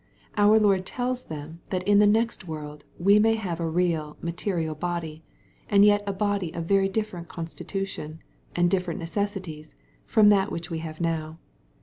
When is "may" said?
3.19-3.35